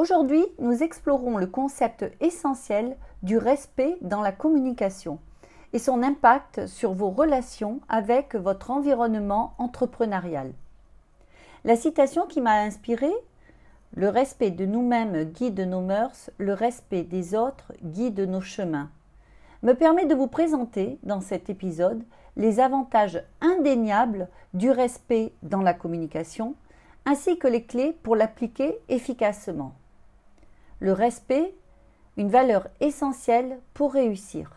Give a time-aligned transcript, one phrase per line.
[0.00, 5.18] Aujourd'hui, nous explorons le concept essentiel du respect dans la communication
[5.74, 10.54] et son impact sur vos relations avec votre environnement entrepreneurial.
[11.66, 13.12] La citation qui m'a inspirée
[13.92, 18.88] Le respect de nous-mêmes guide nos mœurs, le respect des autres guide nos chemins
[19.62, 22.02] me permet de vous présenter dans cet épisode
[22.38, 26.54] les avantages indéniables du respect dans la communication
[27.04, 29.74] ainsi que les clés pour l'appliquer efficacement.
[30.82, 31.54] Le respect,
[32.16, 34.50] une valeur essentielle pour réussir.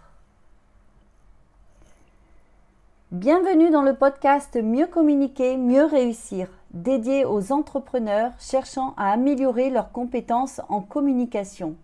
[3.12, 9.92] Bienvenue dans le podcast Mieux communiquer, mieux réussir, dédié aux entrepreneurs cherchant à améliorer leurs
[9.92, 11.76] compétences en communication.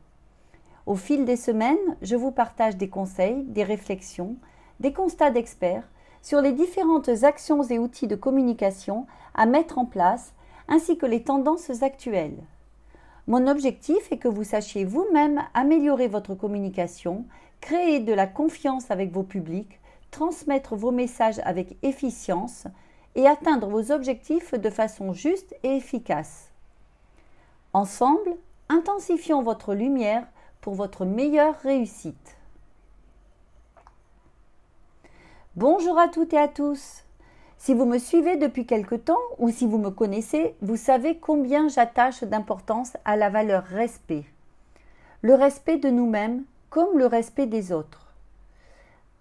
[0.85, 4.37] Au fil des semaines, je vous partage des conseils, des réflexions,
[4.79, 5.90] des constats d'experts
[6.21, 10.31] sur les différentes actions et outils de communication à mettre en place,
[10.70, 12.40] ainsi que les tendances actuelles.
[13.29, 17.26] Mon objectif est que vous sachiez vous-même améliorer votre communication,
[17.62, 22.65] créer de la confiance avec vos publics, transmettre vos messages avec efficience
[23.13, 26.49] et atteindre vos objectifs de façon juste et efficace.
[27.73, 28.35] Ensemble,
[28.67, 30.26] intensifions votre lumière
[30.59, 32.35] pour votre meilleure réussite.
[35.55, 37.04] Bonjour à toutes et à tous.
[37.62, 41.68] Si vous me suivez depuis quelque temps ou si vous me connaissez, vous savez combien
[41.68, 44.24] j'attache d'importance à la valeur respect.
[45.21, 48.13] Le respect de nous-mêmes comme le respect des autres.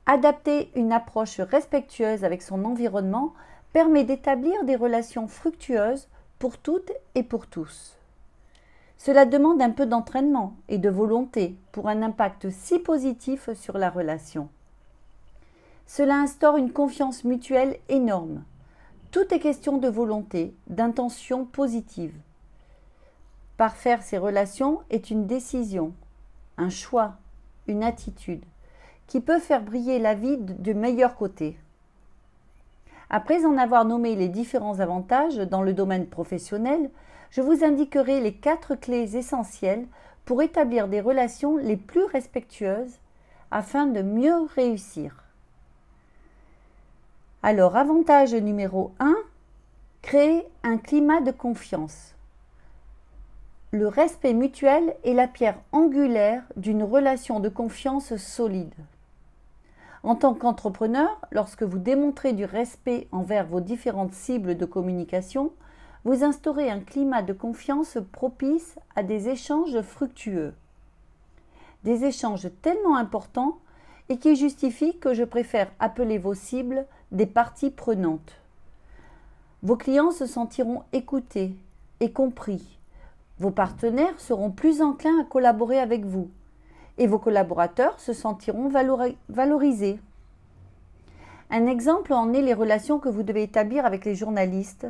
[0.06, 3.34] Adapter une approche respectueuse avec son environnement
[3.72, 6.06] permet d'établir des relations fructueuses
[6.38, 7.98] pour toutes et pour tous.
[8.98, 13.90] Cela demande un peu d'entraînement et de volonté pour un impact si positif sur la
[13.90, 14.48] relation.
[15.88, 18.44] Cela instaure une confiance mutuelle énorme.
[19.10, 22.14] Tout est question de volonté, d'intention positive.
[23.56, 25.94] Parfaire ces relations est une décision,
[26.58, 27.14] un choix,
[27.68, 28.44] une attitude,
[29.06, 31.58] qui peut faire briller la vie du meilleur côté.
[33.08, 36.90] Après en avoir nommé les différents avantages dans le domaine professionnel,
[37.30, 39.86] je vous indiquerai les quatre clés essentielles
[40.26, 42.98] pour établir des relations les plus respectueuses
[43.50, 45.24] afin de mieux réussir.
[47.40, 49.14] Alors, avantage numéro 1,
[50.02, 52.16] créer un climat de confiance.
[53.70, 58.74] Le respect mutuel est la pierre angulaire d'une relation de confiance solide.
[60.02, 65.52] En tant qu'entrepreneur, lorsque vous démontrez du respect envers vos différentes cibles de communication,
[66.04, 70.54] vous instaurez un climat de confiance propice à des échanges fructueux.
[71.84, 73.58] Des échanges tellement importants
[74.08, 78.40] et qui justifient que je préfère appeler vos cibles des parties prenantes.
[79.62, 81.54] Vos clients se sentiront écoutés
[82.00, 82.78] et compris.
[83.38, 86.28] Vos partenaires seront plus enclins à collaborer avec vous
[86.98, 88.68] et vos collaborateurs se sentiront
[89.28, 89.98] valorisés.
[91.50, 94.86] Un exemple en est les relations que vous devez établir avec les journalistes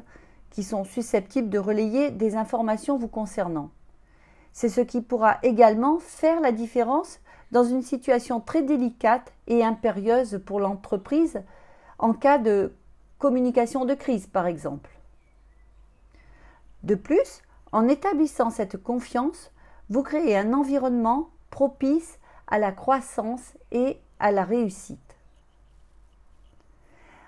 [0.50, 3.70] qui sont susceptibles de relayer des informations vous concernant.
[4.52, 7.20] C'est ce qui pourra également faire la différence
[7.52, 11.42] dans une situation très délicate et impérieuse pour l'entreprise
[11.98, 12.72] en cas de
[13.18, 14.90] communication de crise, par exemple.
[16.82, 17.42] De plus,
[17.72, 19.50] en établissant cette confiance,
[19.90, 24.98] vous créez un environnement propice à la croissance et à la réussite.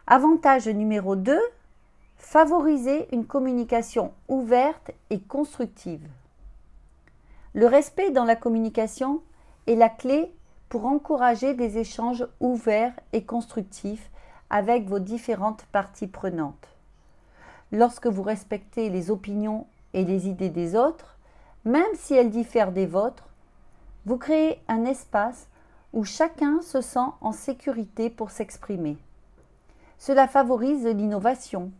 [0.06, 1.38] Avantage numéro 2,
[2.16, 6.06] favoriser une communication ouverte et constructive.
[7.54, 9.22] Le respect dans la communication
[9.70, 10.34] est la clé
[10.69, 14.10] pour encourager des échanges ouverts et constructifs
[14.50, 16.69] avec vos différentes parties prenantes.
[17.70, 21.16] Lorsque vous respectez les opinions et les idées des autres,
[21.64, 23.28] même si elles diffèrent des vôtres,
[24.06, 25.47] vous créez un espace
[25.92, 28.98] où chacun se sent en sécurité pour s'exprimer.
[29.98, 31.70] Cela favorise l'innovation,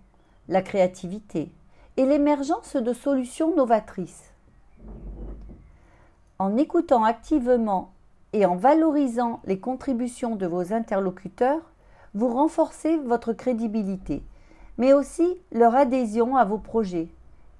[0.48, 1.50] la créativité
[1.96, 4.29] et l'émergence de solutions novatrices.
[6.40, 7.92] En écoutant activement
[8.32, 11.60] et en valorisant les contributions de vos interlocuteurs,
[12.14, 14.22] vous renforcez votre crédibilité,
[14.78, 17.08] mais aussi leur adhésion à vos projets,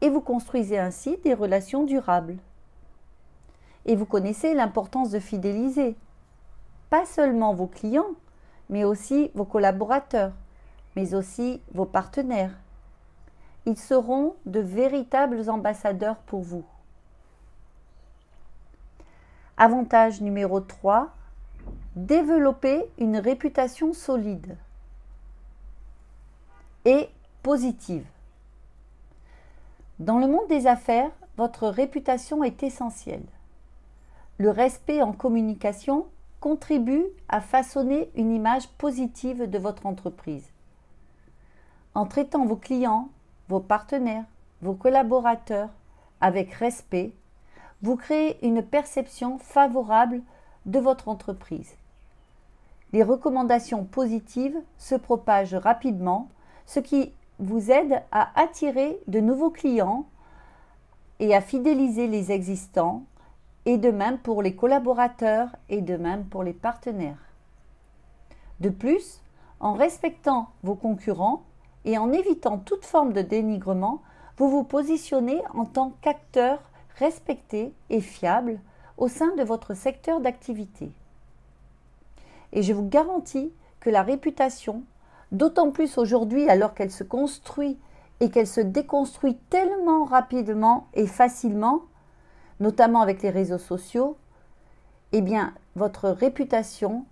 [0.01, 2.39] et vous construisez ainsi des relations durables.
[3.85, 5.95] Et vous connaissez l'importance de fidéliser,
[6.89, 8.15] pas seulement vos clients,
[8.71, 10.33] mais aussi vos collaborateurs,
[10.97, 12.57] mais aussi vos partenaires.
[13.67, 16.65] Ils seront de véritables ambassadeurs pour vous.
[19.63, 21.11] Avantage numéro 3,
[21.95, 24.57] développer une réputation solide
[26.87, 27.11] et
[27.43, 28.07] positive.
[29.99, 33.27] Dans le monde des affaires, votre réputation est essentielle.
[34.39, 36.07] Le respect en communication
[36.41, 40.49] contribue à façonner une image positive de votre entreprise.
[41.95, 43.11] En traitant vos clients,
[43.51, 44.25] vos partenaires,
[44.63, 45.69] vos collaborateurs
[46.23, 47.13] avec respect,
[47.83, 50.23] vous créez une perception favorable
[50.67, 51.75] de votre entreprise.
[52.93, 56.29] Les recommandations positives se propagent rapidement,
[56.67, 60.07] ce qui vous aide à attirer de nouveaux clients
[61.21, 63.05] et à fidéliser les existants,
[63.67, 67.31] et de même pour les collaborateurs et de même pour les partenaires.
[68.61, 69.21] De plus,
[69.61, 71.43] en respectant vos concurrents
[71.85, 74.03] et en évitant toute forme de dénigrement,
[74.39, 76.59] vous vous positionnez en tant qu'acteur
[77.01, 78.61] respecté et fiable
[78.99, 80.93] au sein de votre secteur d'activité.
[82.53, 84.83] Et je vous garantis que la réputation,
[85.33, 87.79] d'autant plus aujourd'hui alors qu'elle se construit
[88.21, 91.81] et qu'elle se déconstruit tellement rapidement et facilement,
[92.61, 94.17] notamment avec les réseaux sociaux,
[95.13, 97.07] eh bien, votre réputation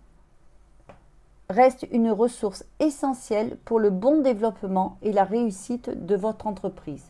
[1.48, 7.06] reste une ressource essentielle pour le bon développement et la réussite de votre entreprise.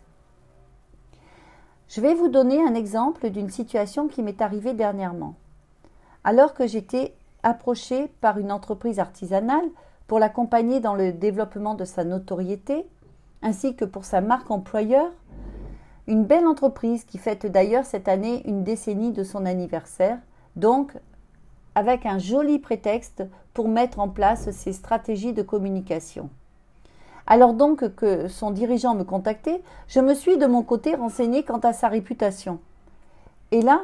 [1.89, 5.37] Je vais vous donner un exemple d'une situation qui m'est arrivée dernièrement.
[6.23, 9.65] Alors que j'étais approchée par une entreprise artisanale
[10.07, 12.87] pour l'accompagner dans le développement de sa notoriété,
[13.41, 15.11] ainsi que pour sa marque employeur,
[16.07, 20.19] une belle entreprise qui fête d'ailleurs cette année une décennie de son anniversaire,
[20.57, 20.93] donc
[21.75, 23.25] avec un joli prétexte
[23.55, 26.29] pour mettre en place ses stratégies de communication.
[27.31, 31.59] Alors donc que son dirigeant me contactait, je me suis de mon côté renseignée quant
[31.59, 32.59] à sa réputation.
[33.51, 33.83] Et là,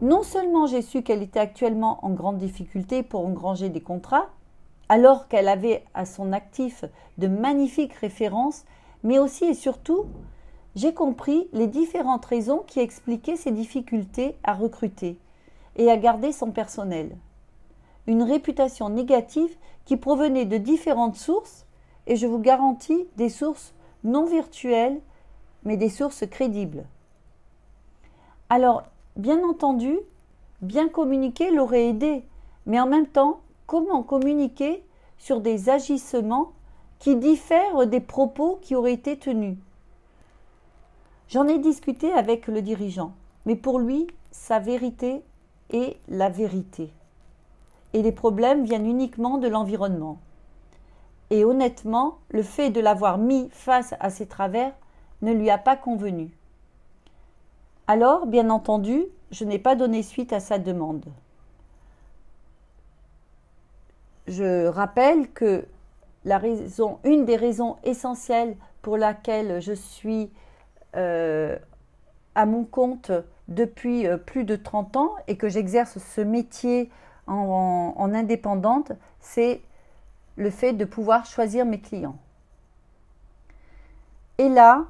[0.00, 4.28] non seulement j'ai su qu'elle était actuellement en grande difficulté pour engranger des contrats,
[4.88, 6.86] alors qu'elle avait à son actif
[7.18, 8.64] de magnifiques références,
[9.02, 10.06] mais aussi et surtout
[10.74, 15.18] j'ai compris les différentes raisons qui expliquaient ses difficultés à recruter
[15.76, 17.14] et à garder son personnel.
[18.06, 19.54] Une réputation négative
[19.84, 21.65] qui provenait de différentes sources,
[22.06, 23.74] et je vous garantis des sources
[24.04, 25.00] non virtuelles,
[25.64, 26.84] mais des sources crédibles.
[28.48, 28.84] Alors,
[29.16, 29.98] bien entendu,
[30.62, 32.24] bien communiquer l'aurait aidé,
[32.66, 34.84] mais en même temps, comment communiquer
[35.18, 36.52] sur des agissements
[36.98, 39.56] qui diffèrent des propos qui auraient été tenus?
[41.28, 43.12] J'en ai discuté avec le dirigeant,
[43.46, 45.22] mais pour lui, sa vérité
[45.70, 46.92] est la vérité.
[47.92, 50.18] Et les problèmes viennent uniquement de l'environnement.
[51.30, 54.72] Et honnêtement, le fait de l'avoir mis face à ses travers
[55.22, 56.30] ne lui a pas convenu.
[57.86, 61.06] Alors, bien entendu, je n'ai pas donné suite à sa demande.
[64.26, 65.66] Je rappelle que
[66.24, 70.30] la raison, une des raisons essentielles pour laquelle je suis
[70.96, 71.56] euh,
[72.34, 73.12] à mon compte
[73.48, 76.90] depuis euh, plus de 30 ans et que j'exerce ce métier
[77.28, 79.60] en, en indépendante, c'est
[80.36, 82.18] le fait de pouvoir choisir mes clients.
[84.38, 84.86] Et là,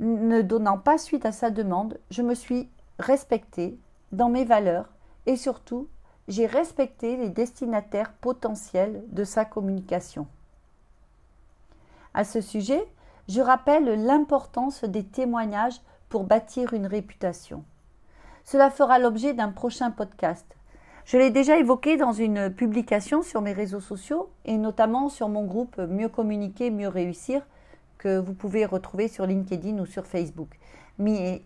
[0.00, 2.68] ne donnant pas suite à sa demande, je me suis
[2.98, 3.78] respectée
[4.10, 4.88] dans mes valeurs
[5.26, 5.88] et surtout,
[6.28, 10.26] j'ai respecté les destinataires potentiels de sa communication.
[12.14, 12.84] À ce sujet,
[13.28, 17.64] je rappelle l'importance des témoignages pour bâtir une réputation.
[18.44, 20.46] Cela fera l'objet d'un prochain podcast.
[21.04, 25.44] Je l'ai déjà évoqué dans une publication sur mes réseaux sociaux et notamment sur mon
[25.44, 27.42] groupe Mieux communiquer, mieux réussir
[27.98, 30.58] que vous pouvez retrouver sur LinkedIn ou sur Facebook.
[30.98, 31.42] Mais,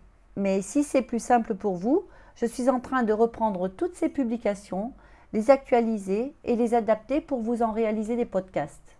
[0.61, 4.93] si c'est plus simple pour vous, je suis en train de reprendre toutes ces publications,
[5.33, 8.97] les actualiser et les adapter pour vous en réaliser des podcasts.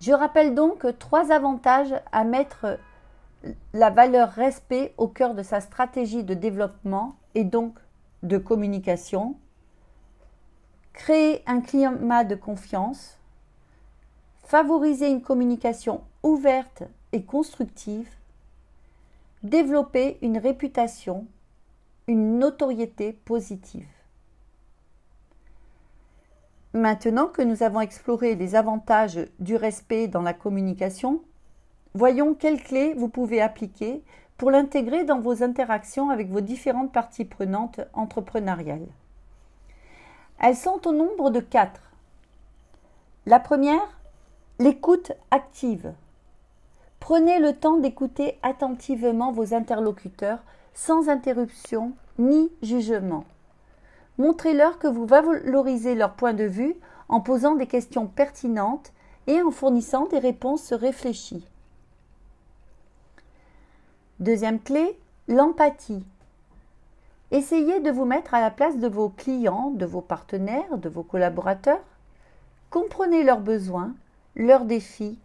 [0.00, 2.78] Je rappelle donc trois avantages à mettre
[3.72, 7.74] la valeur respect au cœur de sa stratégie de développement et donc
[8.26, 9.36] de communication.
[10.92, 13.18] Créer un climat de confiance.
[14.44, 18.08] Favoriser une communication ouverte et constructive.
[19.42, 21.26] Développer une réputation,
[22.06, 23.88] une notoriété positive.
[26.72, 31.22] Maintenant que nous avons exploré les avantages du respect dans la communication,
[31.94, 34.02] voyons quelles clés vous pouvez appliquer
[34.36, 38.86] pour l'intégrer dans vos interactions avec vos différentes parties prenantes entrepreneuriales.
[40.38, 41.80] Elles sont au nombre de quatre.
[43.24, 43.98] La première,
[44.58, 45.92] l'écoute active.
[47.00, 50.40] Prenez le temps d'écouter attentivement vos interlocuteurs
[50.74, 53.24] sans interruption ni jugement.
[54.18, 56.74] Montrez-leur que vous valorisez leur point de vue
[57.08, 58.92] en posant des questions pertinentes
[59.26, 61.46] et en fournissant des réponses réfléchies.
[64.18, 66.02] Deuxième clé, l'empathie.
[67.32, 71.02] Essayez de vous mettre à la place de vos clients, de vos partenaires, de vos
[71.02, 71.84] collaborateurs.
[72.70, 73.94] Comprenez leurs besoins,
[74.34, 75.18] leurs défis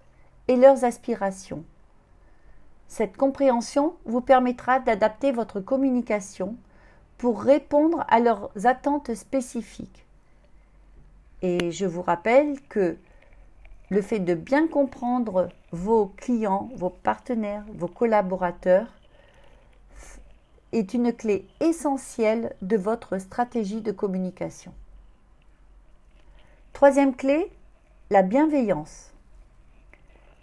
[0.49, 1.63] et leurs aspirations.
[2.89, 6.57] Cette compréhension vous permettra d'adapter votre communication
[7.17, 10.05] pour répondre à leurs attentes spécifiques.
[11.41, 12.97] Et je vous rappelle que
[13.91, 18.87] le fait de bien comprendre vos clients, vos partenaires, vos collaborateurs
[20.71, 24.73] est une clé essentielle de votre stratégie de communication.
[26.71, 27.51] Troisième clé,
[28.09, 29.11] la bienveillance.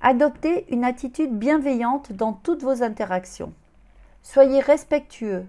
[0.02, 3.54] Adoptez une attitude bienveillante dans toutes vos interactions.
[4.22, 5.46] Soyez respectueux,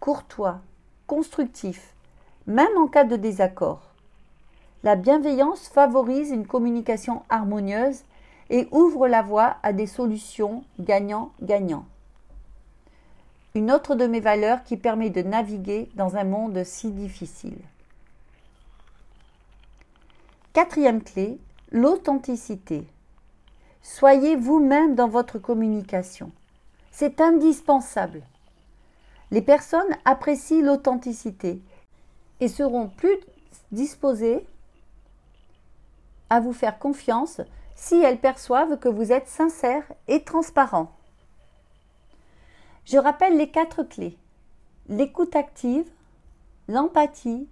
[0.00, 0.60] courtois,
[1.06, 1.94] constructif,
[2.46, 3.87] même en cas de désaccord.
[4.84, 8.04] La bienveillance favorise une communication harmonieuse
[8.48, 11.84] et ouvre la voie à des solutions gagnant-gagnant.
[13.56, 17.58] Une autre de mes valeurs qui permet de naviguer dans un monde si difficile.
[20.52, 21.38] Quatrième clé,
[21.72, 22.86] l'authenticité.
[23.82, 26.30] Soyez vous-même dans votre communication.
[26.92, 28.22] C'est indispensable.
[29.32, 31.60] Les personnes apprécient l'authenticité
[32.40, 33.18] et seront plus
[33.72, 34.46] disposées
[36.30, 37.40] à vous faire confiance
[37.74, 40.92] si elles perçoivent que vous êtes sincère et transparent.
[42.84, 44.16] Je rappelle les quatre clés.
[44.88, 45.88] L'écoute active,
[46.68, 47.46] l'empathie,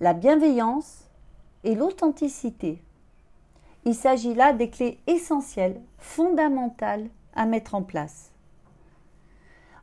[0.00, 1.04] la bienveillance
[1.64, 2.80] et l'authenticité.
[3.84, 8.30] Il s'agit là des clés essentielles, fondamentales à mettre en place.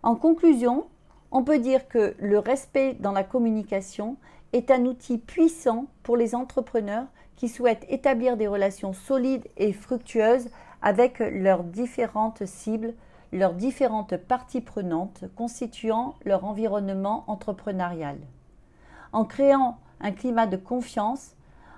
[0.04, 0.88] En conclusion,
[1.32, 4.18] on peut dire que le respect dans la communication
[4.54, 10.50] est un outil puissant pour les entrepreneurs qui souhaitent établir des relations solides et fructueuses
[10.82, 12.94] avec leurs différentes cibles,
[13.32, 18.18] leurs différentes parties prenantes constituant leur environnement entrepreneurial.
[19.12, 21.36] En créant un climat de confiance,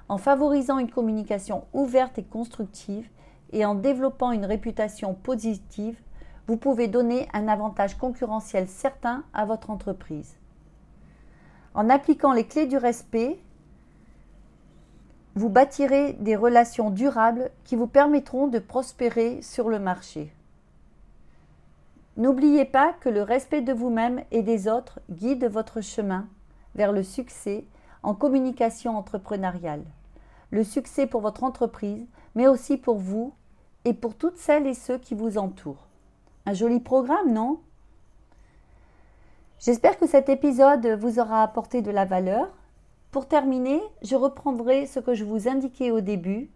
[0.10, 3.10] en favorisant une communication ouverte et constructive
[3.52, 6.00] et en développant une réputation positive,
[6.48, 10.38] vous pouvez donner un avantage concurrentiel certain à votre entreprise.
[11.74, 13.40] En appliquant les clés du respect,
[15.38, 20.34] vous bâtirez des relations durables qui vous permettront de prospérer sur le marché.
[22.18, 26.28] N'oubliez pas que le respect de vous-même et des autres guide votre chemin
[26.74, 27.66] vers le succès
[28.02, 29.84] en communication entrepreneuriale.
[30.50, 33.32] Le succès pour votre entreprise, mais aussi pour vous
[33.86, 35.86] et pour toutes celles et ceux qui vous entourent.
[36.48, 37.60] Un joli programme, non?
[39.60, 42.50] J'espère que cet épisode vous aura apporté de la valeur
[43.12, 46.50] pour terminer, je reprendrai ce que je vous indiquais au début.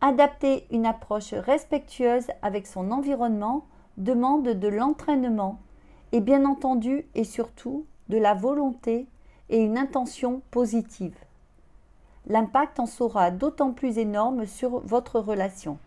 [0.00, 5.60] Adapter une approche respectueuse avec son environnement demande de l'entraînement
[6.12, 9.06] et bien entendu et surtout de la volonté
[9.48, 11.16] et une intention positive.
[12.26, 15.78] L'impact en sera d'autant plus énorme sur votre relation.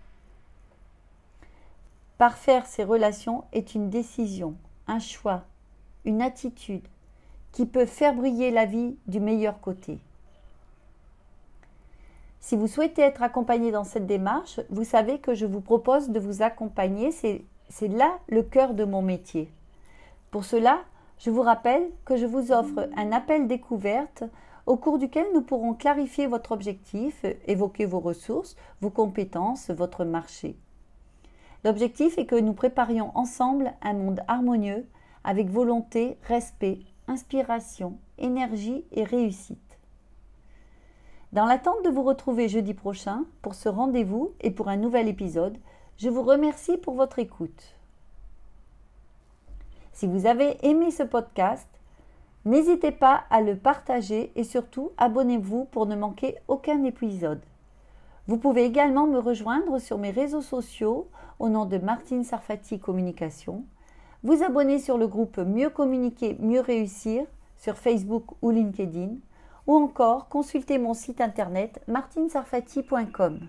[2.18, 4.56] Parfaire ces relations est une décision,
[4.88, 5.44] un choix,
[6.06, 6.88] une attitude,
[7.56, 9.98] qui peut faire briller la vie du meilleur côté.
[12.42, 16.20] Si vous souhaitez être accompagné dans cette démarche, vous savez que je vous propose de
[16.20, 19.50] vous accompagner, c'est là le cœur de mon métier.
[20.32, 20.82] Pour cela,
[21.18, 24.26] je vous rappelle que je vous offre un appel découverte
[24.66, 30.58] au cours duquel nous pourrons clarifier votre objectif, évoquer vos ressources, vos compétences, votre marché.
[31.64, 34.86] L'objectif est que nous préparions ensemble un monde harmonieux
[35.24, 39.60] avec volonté, respect, inspiration, énergie et réussite.
[41.34, 45.58] Dans l'attente de vous retrouver jeudi prochain pour ce rendez-vous et pour un nouvel épisode,
[45.98, 47.76] je vous remercie pour votre écoute.
[49.92, 51.70] Si vous avez aimé ce podcast,
[52.44, 57.42] n'hésitez pas à le partager et surtout abonnez-vous pour ne manquer aucun épisode.
[58.28, 61.10] Vous pouvez également me rejoindre sur mes réseaux sociaux
[61.40, 63.66] au nom de Martine Sarfati Communication
[64.26, 67.26] vous abonner sur le groupe Mieux communiquer, mieux réussir
[67.58, 69.12] sur Facebook ou LinkedIn,
[69.68, 73.40] ou encore consulter mon site internet martinsarfati.com.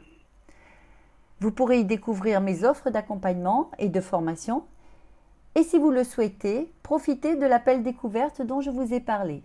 [1.41, 4.65] Vous pourrez y découvrir mes offres d'accompagnement et de formation,
[5.55, 9.43] et si vous le souhaitez, profitez de l'appel découverte dont je vous ai parlé.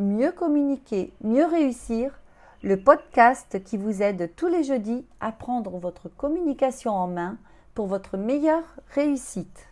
[0.00, 2.20] Mieux communiquer, mieux réussir,
[2.64, 7.38] le podcast qui vous aide tous les jeudis à prendre votre communication en main
[7.74, 9.67] pour votre meilleure réussite.